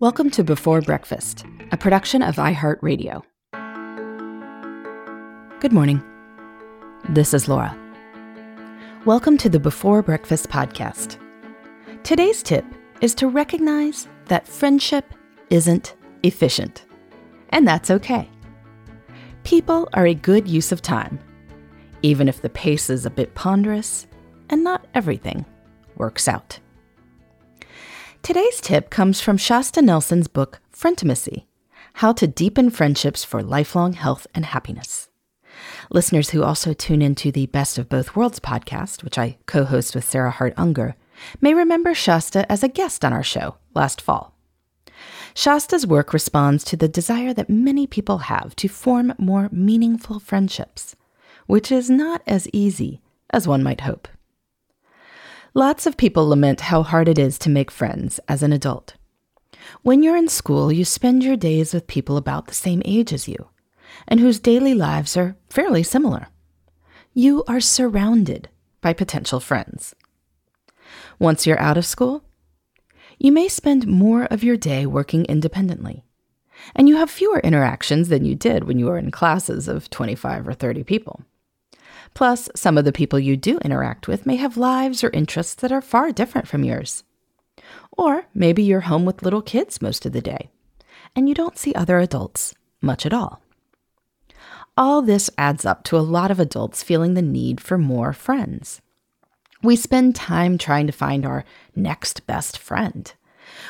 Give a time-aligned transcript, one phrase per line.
[0.00, 3.22] Welcome to Before Breakfast, a production of iHeartRadio.
[5.60, 6.02] Good morning.
[7.10, 7.76] This is Laura.
[9.04, 11.18] Welcome to the Before Breakfast podcast.
[12.02, 12.64] Today's tip
[13.02, 15.04] is to recognize that friendship
[15.50, 16.86] isn't efficient,
[17.50, 18.26] and that's okay.
[19.44, 21.18] People are a good use of time,
[22.00, 24.06] even if the pace is a bit ponderous
[24.48, 25.44] and not everything
[25.96, 26.58] works out.
[28.22, 31.46] Today's tip comes from Shasta Nelson's book, Frientimacy
[31.94, 35.08] How to Deepen Friendships for Lifelong Health and Happiness.
[35.90, 39.94] Listeners who also tune into the Best of Both Worlds podcast, which I co host
[39.94, 40.96] with Sarah Hart Unger,
[41.40, 44.36] may remember Shasta as a guest on our show last fall.
[45.34, 50.94] Shasta's work responds to the desire that many people have to form more meaningful friendships,
[51.46, 53.00] which is not as easy
[53.30, 54.08] as one might hope.
[55.54, 58.94] Lots of people lament how hard it is to make friends as an adult.
[59.82, 63.26] When you're in school, you spend your days with people about the same age as
[63.26, 63.48] you
[64.06, 66.28] and whose daily lives are fairly similar.
[67.12, 68.48] You are surrounded
[68.80, 69.94] by potential friends.
[71.18, 72.24] Once you're out of school,
[73.18, 76.04] you may spend more of your day working independently,
[76.74, 80.46] and you have fewer interactions than you did when you were in classes of 25
[80.46, 81.22] or 30 people.
[82.14, 85.72] Plus, some of the people you do interact with may have lives or interests that
[85.72, 87.04] are far different from yours.
[87.92, 90.50] Or maybe you're home with little kids most of the day,
[91.14, 93.42] and you don't see other adults much at all.
[94.76, 98.80] All this adds up to a lot of adults feeling the need for more friends.
[99.62, 101.44] We spend time trying to find our
[101.76, 103.12] next best friend.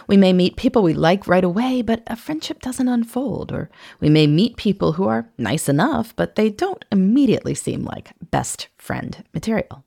[0.06, 3.52] We may meet people we like right away, but a friendship doesn't unfold.
[3.52, 8.12] Or we may meet people who are nice enough, but they don't immediately seem like
[8.30, 9.84] best friend material.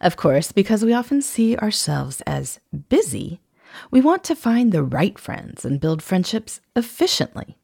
[0.00, 3.40] Of course, because we often see ourselves as busy,
[3.90, 7.56] we want to find the right friends and build friendships efficiently.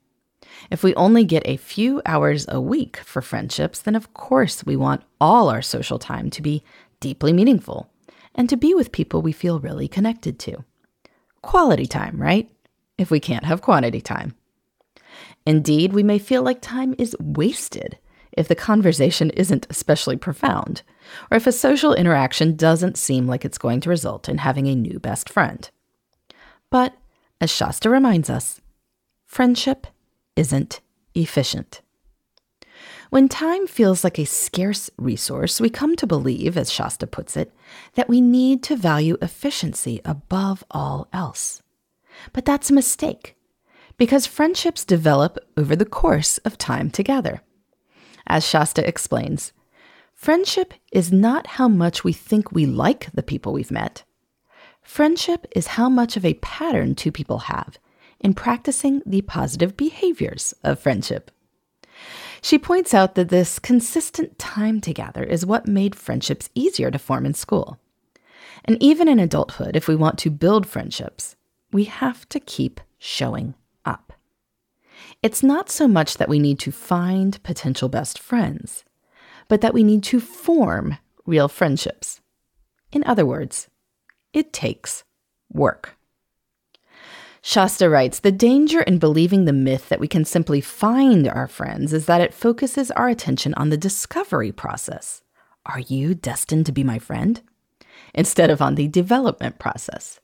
[0.70, 4.76] If we only get a few hours a week for friendships, then of course we
[4.76, 6.62] want all our social time to be
[7.00, 7.90] deeply meaningful
[8.34, 10.64] and to be with people we feel really connected to
[11.44, 12.50] quality time, right?
[12.98, 14.34] If we can't have quantity time.
[15.46, 17.98] Indeed, we may feel like time is wasted
[18.32, 20.82] if the conversation isn't especially profound,
[21.30, 24.74] or if a social interaction doesn't seem like it's going to result in having a
[24.74, 25.70] new best friend.
[26.70, 26.94] But,
[27.40, 28.60] as Shasta reminds us,
[29.24, 29.86] friendship
[30.34, 30.80] isn't
[31.14, 31.80] efficient.
[33.14, 37.52] When time feels like a scarce resource, we come to believe, as Shasta puts it,
[37.94, 41.62] that we need to value efficiency above all else.
[42.32, 43.36] But that's a mistake,
[43.98, 47.40] because friendships develop over the course of time together.
[48.26, 49.52] As Shasta explains,
[50.12, 54.02] friendship is not how much we think we like the people we've met.
[54.82, 57.78] Friendship is how much of a pattern two people have
[58.18, 61.30] in practicing the positive behaviors of friendship.
[62.44, 67.24] She points out that this consistent time together is what made friendships easier to form
[67.24, 67.78] in school.
[68.66, 71.36] And even in adulthood, if we want to build friendships,
[71.72, 73.54] we have to keep showing
[73.86, 74.12] up.
[75.22, 78.84] It's not so much that we need to find potential best friends,
[79.48, 82.20] but that we need to form real friendships.
[82.92, 83.68] In other words,
[84.34, 85.02] it takes
[85.50, 85.93] work.
[87.46, 91.92] Shasta writes The danger in believing the myth that we can simply find our friends
[91.92, 95.20] is that it focuses our attention on the discovery process.
[95.66, 97.42] Are you destined to be my friend?
[98.14, 100.20] Instead of on the development process.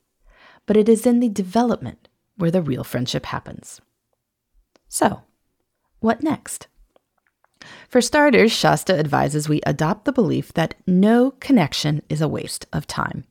[0.65, 3.79] But it is in the development where the real friendship happens.
[4.89, 5.21] So,
[5.99, 6.69] what next?
[7.87, 12.87] For starters, Shasta advises we adopt the belief that no connection is a waste of
[12.87, 13.25] time.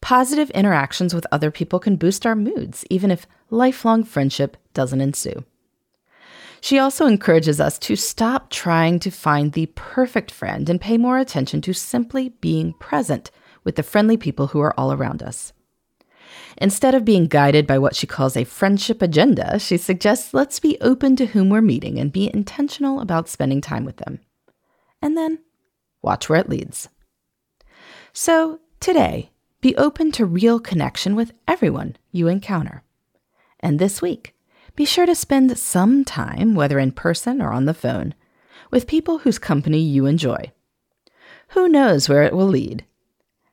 [0.00, 5.44] Positive interactions with other people can boost our moods, even if lifelong friendship doesn't ensue.
[6.60, 11.18] She also encourages us to stop trying to find the perfect friend and pay more
[11.18, 13.30] attention to simply being present
[13.64, 15.52] with the friendly people who are all around us.
[16.58, 20.78] Instead of being guided by what she calls a friendship agenda, she suggests let's be
[20.80, 24.20] open to whom we're meeting and be intentional about spending time with them.
[25.00, 25.38] And then
[26.02, 26.88] watch where it leads.
[28.12, 29.30] So, today,
[29.60, 32.82] be open to real connection with everyone you encounter.
[33.60, 34.34] And this week,
[34.74, 38.14] be sure to spend some time, whether in person or on the phone,
[38.70, 40.52] with people whose company you enjoy.
[41.48, 42.84] Who knows where it will lead?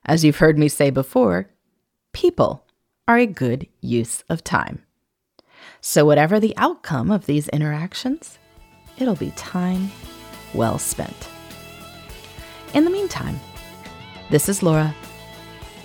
[0.06, 1.50] As you've heard me say before,
[2.13, 2.65] people
[3.07, 4.83] are a good use of time.
[5.81, 8.38] So, whatever the outcome of these interactions,
[8.98, 9.92] it'll be time
[10.53, 11.30] well spent.
[12.74, 13.39] In the meantime,
[14.30, 14.94] this is Laura